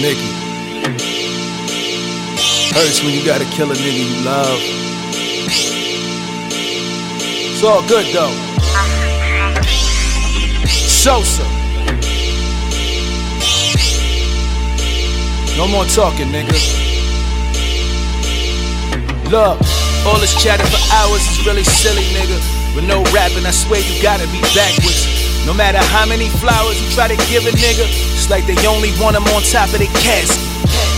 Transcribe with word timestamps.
Nicki. 0.00 0.30
Hurts 2.74 3.02
when 3.02 3.14
you 3.14 3.24
gotta 3.24 3.44
kill 3.46 3.70
a 3.70 3.74
nigga 3.74 3.98
you 3.98 4.24
love. 4.24 4.60
It's 7.50 7.64
all 7.64 7.82
good 7.88 8.06
though. 8.14 8.34
Sosa. 10.66 11.42
No 15.56 15.66
more 15.66 15.84
talking, 15.86 16.28
nigga. 16.28 16.52
Look, 19.30 19.58
all 20.06 20.20
this 20.20 20.40
chatter 20.42 20.66
for 20.66 20.94
hours 20.94 21.22
is 21.30 21.46
really 21.46 21.64
silly, 21.64 22.04
nigga. 22.14 22.38
With 22.76 22.86
no 22.86 23.02
rapping, 23.14 23.46
I 23.46 23.50
swear 23.50 23.80
you 23.80 24.02
gotta 24.02 24.26
be 24.28 24.40
backwards. 24.54 25.25
No 25.46 25.54
matter 25.54 25.78
how 25.94 26.04
many 26.04 26.26
flowers 26.42 26.74
you 26.82 26.90
try 26.90 27.06
to 27.06 27.14
give 27.30 27.46
a 27.46 27.54
nigga, 27.54 27.86
it's 27.86 28.28
like 28.28 28.50
they 28.50 28.58
only 28.66 28.90
want 28.98 29.14
them 29.14 29.22
on 29.30 29.46
top 29.46 29.70
of 29.70 29.78
the 29.78 29.86
casket. 30.02 30.42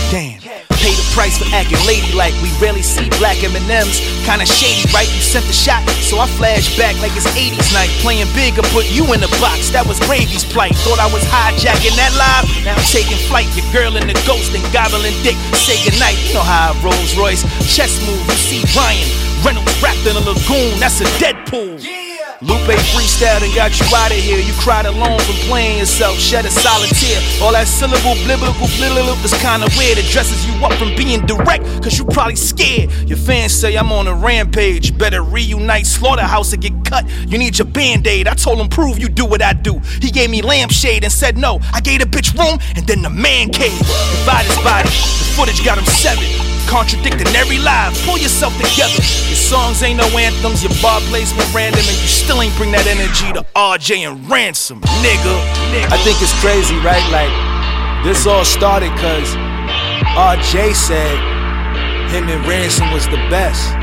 Damn. 0.09 0.41
Pay 0.81 0.95
the 0.97 1.05
price 1.13 1.37
for 1.37 1.45
acting 1.53 1.77
ladylike. 1.85 2.33
We 2.41 2.49
rarely 2.57 2.81
see 2.81 3.05
black 3.21 3.37
M&Ms. 3.45 4.01
Kinda 4.25 4.49
shady, 4.49 4.89
right? 4.89 5.05
You 5.05 5.21
sent 5.21 5.45
the 5.45 5.53
shot, 5.53 5.85
so 6.01 6.17
I 6.17 6.25
flash 6.41 6.65
back 6.81 6.97
like 6.97 7.13
it's 7.13 7.29
80s 7.37 7.69
night. 7.77 7.93
Playing 8.01 8.25
big, 8.33 8.57
I 8.57 8.65
put 8.73 8.89
you 8.89 9.05
in 9.13 9.21
the 9.21 9.29
box. 9.37 9.69
That 9.69 9.85
was 9.85 10.01
Gravy's 10.09 10.47
plight. 10.49 10.73
Thought 10.81 10.97
I 10.97 11.11
was 11.13 11.21
hijacking 11.29 11.93
that 11.93 12.09
live. 12.17 12.49
Now 12.65 12.73
I'm 12.73 12.87
taking 12.89 13.21
flight. 13.29 13.45
Your 13.53 13.69
girl 13.69 14.01
in 14.01 14.09
the 14.09 14.17
ghost 14.25 14.49
and 14.57 14.65
gobbling 14.73 15.13
dick. 15.21 15.37
Say 15.61 15.77
goodnight. 15.85 16.17
You 16.25 16.33
know 16.33 16.47
how 16.47 16.73
I 16.73 16.81
Rolls 16.81 17.13
Royce. 17.13 17.45
Chess 17.69 18.01
move. 18.01 18.25
You 18.25 18.39
see 18.41 18.61
Ryan 18.73 19.05
Reynolds 19.45 19.77
wrapped 19.77 20.09
in 20.09 20.17
a 20.17 20.23
lagoon. 20.25 20.79
That's 20.81 21.05
a 21.05 21.07
Deadpool. 21.21 22.08
Lupe 22.41 22.71
freestyled 22.95 23.43
and 23.43 23.53
got 23.53 23.77
you 23.77 23.85
out 23.93 24.11
of 24.11 24.17
here. 24.17 24.39
You 24.39 24.53
cried 24.53 24.85
alone 24.85 25.19
from 25.19 25.35
playing 25.49 25.79
yourself, 25.79 26.17
shed 26.17 26.45
a 26.45 26.49
solid 26.49 26.87
tear. 26.91 27.19
All 27.43 27.51
that 27.51 27.67
syllable, 27.67 28.15
biblical, 28.25 28.67
blibbable 28.79 29.19
is 29.25 29.33
kinda 29.41 29.67
weird. 29.77 29.97
It 29.97 30.05
dresses 30.05 30.45
you 30.47 30.53
up 30.63 30.71
from 30.73 30.95
being 30.95 31.25
direct, 31.25 31.65
cause 31.83 31.97
you 31.97 32.05
probably 32.05 32.37
scared. 32.37 32.91
Your 33.09 33.17
fans 33.17 33.53
say 33.53 33.75
I'm 33.75 33.91
on 33.91 34.07
a 34.07 34.13
rampage. 34.13 34.97
Better 34.97 35.21
reunite 35.21 35.85
Slaughterhouse 35.85 36.53
and 36.53 36.61
get 36.61 36.85
cut. 36.85 37.05
You 37.27 37.37
need 37.37 37.57
your 37.59 37.67
band 37.67 38.07
aid. 38.07 38.25
I 38.25 38.35
told 38.35 38.59
him, 38.59 38.69
prove 38.69 38.99
you 38.99 39.09
do 39.09 39.25
what 39.25 39.41
I 39.41 39.51
do. 39.51 39.81
He 40.01 40.09
gave 40.09 40.29
me 40.29 40.41
lampshade 40.41 41.03
and 41.03 41.11
said 41.11 41.37
no. 41.37 41.59
I 41.73 41.81
gave 41.81 41.99
the 41.99 42.05
bitch 42.05 42.31
room 42.39 42.57
and 42.77 42.87
then 42.87 43.01
the 43.01 43.09
man 43.09 43.49
cave. 43.49 43.77
Divide 43.77 44.45
his 44.45 44.57
body. 44.63 44.87
The 44.87 45.33
footage 45.35 45.65
got 45.65 45.77
him 45.77 45.85
severed 45.85 46.48
contradicting 46.69 47.27
every 47.33 47.57
lie. 47.57 47.89
Pull 48.05 48.21
yourself 48.21 48.53
together. 48.61 49.01
Your 49.27 49.41
songs 49.41 49.81
ain't 49.81 49.97
no 49.97 50.07
anthems, 50.13 50.61
your 50.61 50.71
bar 50.81 51.01
plays 51.09 51.33
placement 51.33 51.49
random, 51.53 51.81
and 51.81 51.97
you 51.97 52.07
still 52.07 52.41
ain't 52.41 52.55
bring 52.55 52.71
that 52.71 52.85
energy 52.85 53.33
to 53.33 53.41
RJ 53.57 54.05
and 54.05 54.21
Ransom, 54.29 54.79
nigga. 55.01 55.35
nigga. 55.73 55.89
I 55.89 55.97
think 56.05 56.21
it's 56.21 56.33
crazy, 56.39 56.77
right? 56.85 57.03
Like, 57.09 57.33
this 58.05 58.29
all 58.29 58.45
started 58.45 58.93
cause 59.01 59.33
RJ 60.15 60.77
said 60.77 61.17
him 62.13 62.29
and 62.29 62.45
Ransom 62.47 62.93
was 62.93 63.09
the 63.09 63.19
best. 63.33 63.73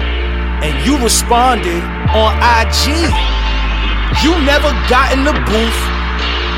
And 0.62 0.72
you 0.86 0.96
responded 1.02 1.82
on 2.14 2.32
IG. 2.38 2.94
You 4.24 4.32
never 4.46 4.70
got 4.88 5.12
in 5.12 5.26
the 5.26 5.34
booth 5.44 5.80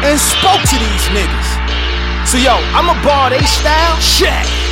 and 0.04 0.20
spoke 0.20 0.62
to 0.62 0.76
these 0.76 1.04
niggas. 1.10 1.50
So 2.28 2.38
yo, 2.38 2.54
I'm 2.76 2.92
a 2.92 2.98
bar 3.02 3.30
they 3.30 3.42
style. 3.42 3.98
Check 3.98 4.67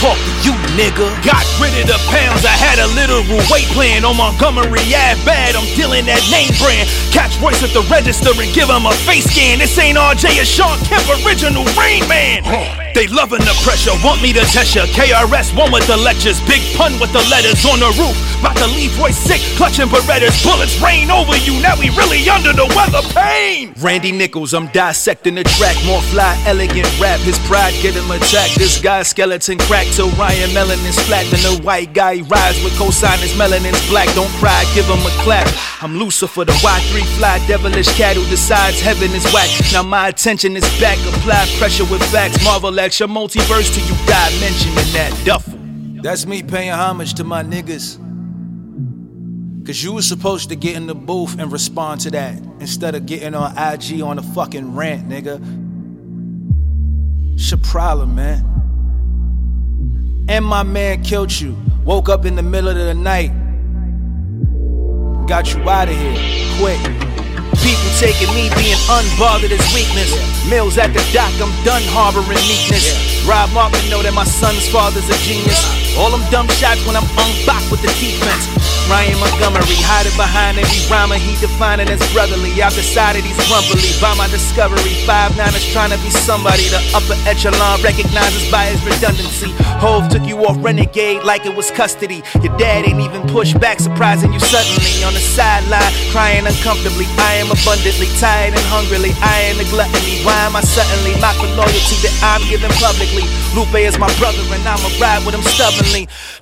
talk 0.00 0.16
to 0.16 0.32
you, 0.40 0.56
nigga. 0.80 1.12
Got 1.22 1.44
rid 1.60 1.76
of 1.76 1.86
the 1.92 2.00
pounds, 2.08 2.48
I 2.48 2.56
had 2.56 2.80
a 2.80 2.88
literal 2.96 3.38
weight 3.52 3.68
plan 3.76 4.04
on 4.04 4.16
Montgomery 4.16 4.80
Ave 4.96 5.20
bad. 5.28 5.54
I'm 5.54 5.68
dealing 5.76 6.06
that 6.06 6.24
name 6.32 6.50
brand. 6.56 6.88
Catch 7.12 7.36
voice 7.36 7.62
at 7.62 7.70
the 7.76 7.84
register 7.92 8.32
and 8.32 8.48
give 8.54 8.72
him 8.72 8.88
a 8.88 8.92
face 9.04 9.28
scan. 9.28 9.58
This 9.60 9.76
ain't 9.78 9.98
RJ, 9.98 10.40
it's 10.40 10.48
Shawn 10.48 10.80
Kemp, 10.88 11.04
original 11.20 11.64
Rain 11.76 12.08
Man. 12.08 12.89
They 12.94 13.06
loving 13.06 13.40
the 13.46 13.54
pressure, 13.62 13.94
want 14.04 14.20
me 14.22 14.32
to 14.32 14.44
test 14.50 14.74
ya. 14.74 14.84
KRS 14.86 15.56
one 15.56 15.70
with 15.72 15.86
the 15.86 15.96
lectures, 15.96 16.40
big 16.46 16.60
pun 16.76 16.98
with 16.98 17.12
the 17.12 17.22
letters 17.30 17.64
on 17.64 17.78
the 17.78 17.90
roof. 17.96 18.16
About 18.40 18.56
to 18.56 18.66
leave 18.66 18.92
Roy 18.98 19.10
sick, 19.10 19.40
clutching 19.56 19.86
Berettas. 19.86 20.42
Bullets 20.42 20.80
rain 20.80 21.10
over 21.10 21.36
you, 21.36 21.60
now 21.62 21.78
we 21.78 21.90
really 21.94 22.28
under 22.28 22.52
the 22.52 22.66
weather. 22.74 23.02
Pain. 23.14 23.74
Randy 23.80 24.12
Nichols, 24.12 24.54
I'm 24.54 24.66
dissecting 24.68 25.36
the 25.36 25.44
track. 25.44 25.76
More 25.86 26.02
fly, 26.10 26.36
elegant 26.46 26.88
rap. 27.00 27.20
His 27.20 27.38
pride 27.46 27.74
get 27.80 27.94
him 27.94 28.10
attacked. 28.10 28.56
This 28.56 28.80
guy's 28.80 29.08
skeleton 29.08 29.58
crack 29.58 29.86
till 29.92 30.10
Ryan 30.18 30.50
Melanin's 30.50 30.98
flat. 31.06 31.26
Then 31.30 31.40
the 31.42 31.62
white 31.62 31.92
guy 31.92 32.22
rise 32.22 32.62
with 32.64 32.74
cosign 32.74 33.18
his 33.18 33.36
melanin's 33.38 33.80
black. 33.88 34.08
Don't 34.14 34.32
cry, 34.40 34.64
give 34.74 34.86
him 34.86 35.00
a 35.00 35.12
clap. 35.22 35.46
I'm 35.82 35.96
Lucifer, 35.96 36.44
the 36.44 36.52
Y3 36.52 37.04
fly, 37.16 37.38
devilish 37.46 37.88
cat 37.96 38.16
who 38.16 38.24
decides 38.28 38.80
heaven 38.80 39.10
is 39.12 39.24
whack. 39.32 39.48
Now 39.72 39.82
my 39.82 40.08
attention 40.08 40.56
is 40.56 40.64
back, 40.80 40.98
apply 40.98 41.46
pressure 41.58 41.84
with 41.84 42.02
facts. 42.10 42.42
Marvel 42.44 42.79
your 42.80 43.10
multiverse 43.10 43.74
till 43.74 43.84
you 43.84 44.06
die 44.06 44.30
mentioning 44.40 44.92
that 44.94 45.22
duffel. 45.26 45.58
That's 46.02 46.24
me 46.24 46.42
paying 46.42 46.70
homage 46.70 47.12
to 47.14 47.24
my 47.24 47.42
niggas. 47.42 47.98
Cause 49.66 49.82
you 49.82 49.92
was 49.92 50.08
supposed 50.08 50.48
to 50.48 50.56
get 50.56 50.76
in 50.76 50.86
the 50.86 50.94
booth 50.94 51.38
and 51.38 51.52
respond 51.52 52.00
to 52.00 52.10
that 52.12 52.38
instead 52.58 52.94
of 52.94 53.04
getting 53.04 53.34
on 53.34 53.52
IG 53.52 54.00
on 54.00 54.18
a 54.18 54.22
fucking 54.22 54.74
rant, 54.74 55.06
nigga. 55.10 55.38
It's 57.34 57.50
your 57.50 57.60
problem, 57.60 58.14
man. 58.14 58.46
And 60.30 60.42
my 60.42 60.62
man 60.62 61.02
killed 61.02 61.38
you. 61.38 61.54
Woke 61.84 62.08
up 62.08 62.24
in 62.24 62.34
the 62.34 62.42
middle 62.42 62.70
of 62.70 62.76
the 62.76 62.94
night. 62.94 63.30
Got 65.28 65.52
you 65.52 65.68
out 65.68 65.88
of 65.88 65.94
here. 65.94 66.56
Quick. 66.58 67.09
People 67.58 67.90
taking 67.98 68.30
me 68.34 68.48
being 68.54 68.78
unbothered 68.86 69.50
as 69.50 69.64
weakness. 69.74 70.14
Mills 70.48 70.78
at 70.78 70.92
the 70.94 71.02
dock, 71.12 71.34
I'm 71.42 71.50
done 71.64 71.82
harboring 71.90 72.38
meekness. 72.46 73.26
Rob 73.26 73.50
Martin 73.52 73.82
know 73.90 74.02
that 74.02 74.14
my 74.14 74.24
son's 74.24 74.68
father's 74.68 75.08
a 75.10 75.18
genius. 75.26 75.79
All 75.98 76.10
them 76.10 76.22
dumb 76.30 76.48
shots 76.60 76.84
when 76.86 76.96
I'm 76.96 77.08
on 77.18 77.30
unboxed 77.40 77.70
with 77.70 77.82
the 77.82 77.92
defense. 77.98 78.46
Ryan 78.90 79.14
Montgomery 79.22 79.78
hiding 79.86 80.14
behind 80.18 80.58
every 80.58 80.82
rhymer 80.90 81.14
he 81.14 81.38
defining 81.38 81.86
as 81.86 82.02
brotherly. 82.10 82.50
I've 82.58 82.74
decided 82.74 83.22
he's 83.22 83.38
grumpily 83.46 83.86
by 84.02 84.10
my 84.18 84.26
discovery. 84.34 84.98
Five 85.06 85.38
niners 85.38 85.62
trying 85.70 85.94
to 85.94 85.98
be 86.02 86.10
somebody. 86.10 86.66
The 86.74 86.82
upper 86.90 87.14
echelon 87.22 87.78
recognizes 87.86 88.50
by 88.50 88.66
his 88.66 88.82
redundancy. 88.82 89.54
Hove 89.78 90.10
took 90.10 90.26
you 90.26 90.42
off 90.42 90.58
renegade 90.58 91.22
like 91.22 91.46
it 91.46 91.54
was 91.54 91.70
custody. 91.70 92.26
Your 92.42 92.50
dad 92.58 92.82
ain't 92.82 92.98
even 92.98 93.22
pushed 93.30 93.62
back, 93.62 93.78
surprising 93.78 94.34
you 94.34 94.42
suddenly 94.42 95.06
on 95.06 95.14
the 95.14 95.22
sideline, 95.22 95.94
crying 96.10 96.42
uncomfortably. 96.42 97.06
I 97.30 97.38
am 97.38 97.54
abundantly 97.54 98.10
tired 98.18 98.58
and 98.58 98.66
hungrily. 98.66 99.14
I 99.22 99.54
am 99.54 99.62
the 99.62 99.70
gluttony. 99.70 100.18
Why 100.26 100.50
am 100.50 100.58
I 100.58 100.66
suddenly 100.66 101.14
mock 101.22 101.38
the 101.38 101.46
loyalty 101.54 101.96
that 102.02 102.14
I'm 102.26 102.42
giving 102.50 102.74
publicly? 102.82 103.30
Lupe 103.54 103.78
is 103.78 104.02
my 104.02 104.10
brother 104.18 104.42
and 104.50 104.66
I'ma 104.66 104.90
ride 104.98 105.22
with 105.22 105.38
him 105.38 105.46
stubbornly. 105.46 105.79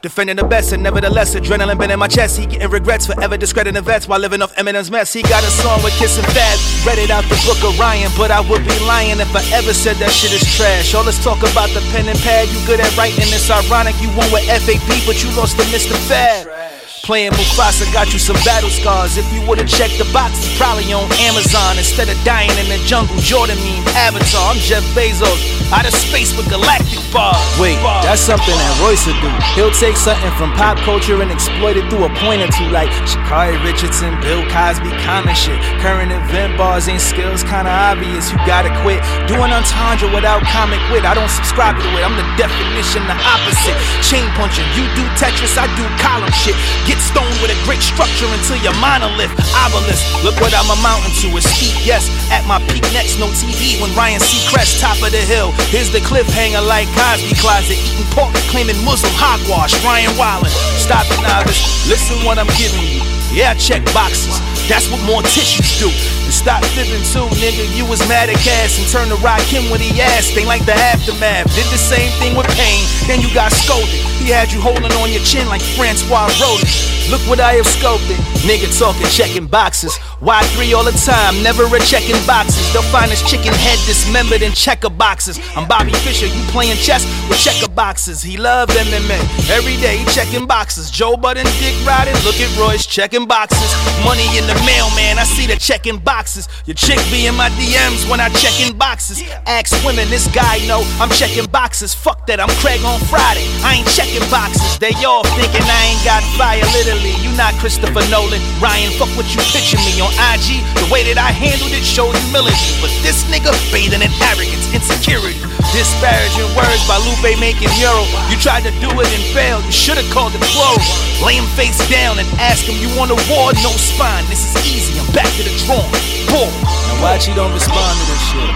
Defending 0.03 0.37
the 0.37 0.44
best 0.44 0.72
and 0.72 0.82
nevertheless 0.82 1.34
adrenaline 1.34 1.78
been 1.78 1.91
in 1.91 1.99
my 1.99 2.09
chest. 2.09 2.38
He 2.38 2.47
getting 2.47 2.71
regrets 2.71 3.06
forever 3.06 3.37
discrediting 3.37 3.82
vets 3.82 4.09
while 4.09 4.21
living 4.21 4.43
off 4.43 4.54
Eminem's 4.56 4.91
mess. 4.91 5.12
He 5.12 5.22
got 5.22 5.43
a 5.44 5.50
song 5.50 5.82
with 5.82 5.97
Kiss 5.99 6.19
and 6.19 6.26
Fab. 6.28 6.59
Read 6.87 6.99
it 6.99 7.10
out 7.10 7.25
the 7.25 7.41
book 7.47 7.62
of 7.65 7.78
Ryan, 7.78 8.10
but 8.16 8.31
I 8.31 8.41
would 8.41 8.65
be 8.65 8.78
lying 8.87 9.21
if 9.21 9.34
I 9.34 9.43
ever 9.54 9.72
said 9.72 9.97
that 9.97 10.10
shit 10.10 10.32
is 10.32 10.44
trash. 10.56 10.94
All 10.94 11.04
this 11.04 11.22
talk 11.22 11.38
about 11.38 11.71
the 11.71 11.81
pen 11.93 12.09
and 12.09 12.19
pad, 12.21 12.48
you 12.48 12.59
good 12.66 12.81
at 12.81 12.97
writing. 12.97 13.27
It's 13.32 13.50
ironic 13.50 13.94
you 14.00 14.09
won 14.16 14.31
with 14.32 14.47
FAB, 14.47 15.06
but 15.06 15.22
you 15.22 15.31
lost 15.37 15.56
to 15.59 15.65
Mr. 15.75 15.97
Fab. 16.09 16.67
Playing 17.08 17.32
Mufasa 17.32 17.91
got 17.91 18.12
you 18.12 18.19
some 18.19 18.36
battle 18.44 18.69
scars. 18.69 19.16
If 19.16 19.24
you 19.32 19.41
would've 19.48 19.64
checked 19.64 19.96
the 19.96 20.04
box, 20.12 20.44
you 20.44 20.52
probably 20.60 20.92
on 20.92 21.08
Amazon 21.24 21.80
instead 21.80 22.12
of 22.12 22.20
dying 22.20 22.52
in 22.60 22.69
the 22.69 22.76
jungle. 22.84 23.16
Jordan 23.24 23.56
meme, 23.64 23.80
Avatar. 23.96 24.52
I'm 24.52 24.60
Jeff 24.60 24.84
Bezos, 24.92 25.41
out 25.72 25.88
of 25.88 25.97
space 25.97 26.36
with 26.36 26.52
galactic 26.52 27.00
bars. 27.08 27.41
Wait, 27.56 27.80
that's 28.04 28.20
something 28.20 28.52
that 28.52 28.72
Royce 28.84 29.08
would 29.08 29.16
do. 29.24 29.32
He'll 29.56 29.72
take 29.72 29.97
something 29.97 30.28
from 30.36 30.52
pop 30.52 30.76
culture 30.84 31.16
and 31.24 31.32
exploit 31.32 31.80
it 31.80 31.88
through 31.88 32.04
a 32.04 32.12
point 32.20 32.44
or 32.44 32.52
two, 32.52 32.68
like 32.68 32.92
Sha'Carri 33.08 33.56
Richardson, 33.64 34.12
Bill 34.20 34.44
Cosby, 34.52 34.92
common 35.00 35.32
shit. 35.32 35.56
Current 35.80 36.12
event 36.12 36.60
bars 36.60 36.92
ain't 36.92 37.00
skills, 37.00 37.41
kinda 37.41 37.72
obvious. 37.72 38.28
You 38.28 38.36
gotta 38.44 38.68
quit 38.84 39.00
doing 39.24 39.48
entendre 39.48 40.12
without 40.12 40.44
comic 40.44 40.84
wit. 40.92 41.09
I 41.09 41.16
don't 41.16 41.33
subscribe 41.33 41.80
to 41.80 41.88
it. 41.97 42.04
I'm 42.04 42.21
the 42.21 42.28
definition, 42.36 43.00
the 43.09 43.16
opposite. 43.16 43.80
Chain 44.04 44.28
punching, 44.36 44.68
you 44.77 44.84
do 44.92 45.09
Tetris, 45.16 45.56
I 45.56 45.72
do 45.72 45.88
column 46.04 46.36
shit. 46.36 46.53
Get 46.84 46.97
stoned 47.00 47.34
with 47.41 47.50
a 47.54 47.59
great 47.65 47.83
structure 47.83 48.27
until 48.30 48.59
your 48.62 48.74
monolith. 48.78 49.33
Obelisk, 49.66 50.03
look 50.22 50.36
what 50.42 50.54
I'm 50.54 50.71
amounting 50.71 51.15
to. 51.24 51.36
A 51.36 51.41
steep 51.41 51.74
yes, 51.86 52.10
at 52.30 52.47
my 52.47 52.59
peak 52.71 52.84
next, 52.92 53.18
no 53.18 53.27
TV 53.34 53.80
when 53.80 53.91
Ryan 53.95 54.21
Seacrest, 54.21 54.80
top 54.80 54.98
of 55.03 55.10
the 55.10 55.22
hill. 55.22 55.53
Here's 55.72 55.91
the 55.91 56.00
cliffhanger 56.00 56.65
like 56.65 56.89
Cosby 56.95 57.34
Closet, 57.39 57.78
eating 57.78 58.09
pork, 58.15 58.34
claiming 58.50 58.78
Muslim 58.84 59.12
hogwash. 59.16 59.74
Ryan 59.84 60.15
Wallen, 60.18 60.50
stop 60.77 61.06
it, 61.09 61.21
novice. 61.22 61.60
Listen 61.89 62.18
what 62.24 62.39
I'm 62.39 62.50
giving 62.59 62.84
you. 62.84 63.03
Yeah, 63.33 63.53
check 63.54 63.84
boxes. 63.92 64.41
That's 64.68 64.89
what 64.89 65.00
more 65.04 65.22
tissues 65.22 65.80
do. 65.80 65.89
And 66.24 66.33
stop 66.33 66.65
fibbing 66.77 67.04
too, 67.12 67.28
nigga. 67.41 67.65
You 67.77 67.84
was 67.84 68.00
mad 68.09 68.28
at 68.28 68.36
Cass 68.41 68.80
and 68.80 68.89
turned 68.89 69.12
to 69.12 69.18
rock 69.24 69.41
him 69.45 69.68
when 69.71 69.80
he 69.80 70.00
asked. 70.00 70.36
Ain't 70.36 70.48
like 70.48 70.65
the 70.65 70.72
aftermath. 70.72 71.48
Did 71.54 71.68
the 71.68 71.80
same 71.80 72.12
thing 72.21 72.36
with 72.36 72.48
pain, 72.56 72.84
then 73.06 73.21
you 73.21 73.33
got 73.33 73.53
scolded. 73.53 74.08
He 74.18 74.30
had 74.30 74.53
you 74.53 74.60
holding 74.60 74.92
on 74.92 75.12
your 75.12 75.22
chin 75.22 75.48
like 75.48 75.62
Francois 75.62 76.26
Rodin. 76.41 76.97
Look 77.10 77.22
what 77.25 77.41
I 77.41 77.55
have 77.55 77.66
sculpted. 77.66 78.16
Nigga 78.45 78.69
talking 78.78 79.07
checking 79.09 79.47
boxes. 79.47 79.97
Y3 80.21 80.77
all 80.77 80.84
the 80.84 80.93
time, 81.07 81.43
never 81.43 81.65
a 81.65 81.81
checking 81.81 82.21
boxes. 82.27 82.60
They'll 82.72 82.83
find 82.93 83.10
his 83.10 83.22
chicken 83.22 83.55
head 83.55 83.78
dismembered 83.87 84.43
in 84.43 84.53
checker 84.53 84.91
boxes. 84.91 85.41
I'm 85.57 85.66
Bobby 85.66 85.93
Fischer, 86.05 86.27
you 86.27 86.43
playing 86.53 86.77
chess 86.77 87.07
with 87.28 87.39
checker 87.39 87.71
boxes. 87.72 88.21
He 88.21 88.37
loved 88.37 88.72
MMA. 88.72 89.21
Every 89.49 89.77
day 89.81 89.97
he 89.99 90.05
checking 90.13 90.47
boxes. 90.47 90.91
Joe 90.91 91.16
Budden, 91.16 91.47
Dick 91.59 91.75
riding. 91.87 92.15
Look 92.25 92.37
at 92.41 92.51
Royce 92.59 92.84
checking 92.84 93.27
boxes. 93.27 93.72
Money 94.05 94.28
in 94.37 94.45
the 94.47 94.59
mail, 94.66 94.91
man. 94.93 95.19
I 95.19 95.25
see 95.25 95.47
the 95.47 95.57
checking 95.57 95.99
boxes. 95.99 96.49
Your 96.66 96.75
chick 96.75 96.99
be 97.10 97.27
in 97.27 97.34
my 97.37 97.49
DMs 97.57 98.09
when 98.10 98.21
I 98.21 98.28
checking 98.31 98.77
boxes. 98.77 99.22
Ask 99.47 99.72
women, 99.84 100.10
this 100.10 100.28
guy 100.34 100.59
know 100.66 100.84
I'm 101.01 101.10
checking 101.10 101.47
boxes. 101.47 101.95
Fuck 101.95 102.27
that, 102.27 102.39
I'm 102.39 102.53
Craig 102.60 102.84
on 102.84 103.01
Friday. 103.09 103.47
I 103.65 103.81
ain't 103.81 103.89
checking 103.97 104.28
boxes. 104.28 104.78
They 104.78 104.93
all 105.07 105.25
thinking 105.39 105.65
I 105.65 105.81
ain't 105.89 106.05
got 106.05 106.22
fire. 106.37 106.59
You 107.06 107.30
not 107.39 107.54
Christopher 107.62 108.03
Nolan. 108.10 108.42
Ryan, 108.59 108.91
fuck 108.98 109.10
what 109.15 109.30
you 109.30 109.39
picture 109.54 109.78
me 109.86 110.03
on 110.03 110.10
IG. 110.34 110.59
The 110.74 110.89
way 110.91 111.06
that 111.06 111.15
I 111.15 111.30
handled 111.30 111.71
it 111.71 111.86
showed 111.86 112.18
humility. 112.27 112.74
But 112.83 112.91
this 113.06 113.22
nigga 113.30 113.54
bathing 113.71 114.03
in 114.03 114.10
arrogance, 114.18 114.66
insecurity. 114.74 115.39
Disparaging 115.71 116.50
words 116.59 116.83
by 116.91 116.98
Lupe 117.06 117.39
making 117.39 117.71
mural. 117.78 118.09
You 118.27 118.36
tried 118.42 118.66
to 118.66 118.74
do 118.83 118.91
it 118.91 119.06
and 119.15 119.24
failed. 119.30 119.62
You 119.62 119.74
should've 119.74 120.09
called 120.10 120.34
it 120.34 120.42
plural. 120.50 120.83
Lay 121.22 121.39
him 121.39 121.47
face 121.54 121.78
down 121.86 122.18
and 122.18 122.27
ask 122.42 122.66
him, 122.66 122.74
you 122.83 122.91
want 122.98 123.15
a 123.15 123.18
war? 123.30 123.54
No 123.62 123.71
spine. 123.78 124.27
This 124.27 124.42
is 124.42 124.54
easy. 124.66 124.98
I'm 124.98 125.06
back 125.15 125.30
to 125.39 125.47
the 125.47 125.54
drawing. 125.62 125.86
Boom. 126.27 126.50
Now 126.91 126.98
why 126.98 127.22
he 127.22 127.30
don't 127.39 127.54
respond 127.54 127.95
to 127.95 128.04
this 128.10 128.22
shit. 128.34 128.53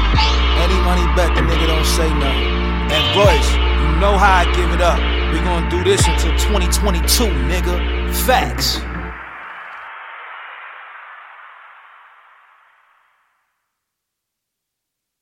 Any 0.58 0.78
money 0.82 1.06
back, 1.14 1.30
the 1.38 1.46
nigga 1.46 1.70
don't 1.70 1.86
say 1.86 2.10
nothing. 2.18 2.50
And 2.90 3.02
Royce, 3.14 3.50
you 3.54 3.88
know 4.02 4.18
how 4.18 4.42
I 4.42 4.50
give 4.58 4.74
it 4.74 4.82
up. 4.82 4.98
We 5.32 5.40
gonna 5.40 5.70
do 5.70 5.82
this 5.82 6.06
until 6.06 6.32
2022, 6.38 7.24
nigga. 7.48 8.01
Facts. 8.12 8.91